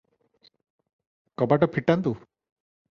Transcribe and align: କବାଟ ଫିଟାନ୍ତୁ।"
କବାଟ 1.43 1.71
ଫିଟାନ୍ତୁ।" 1.77 2.19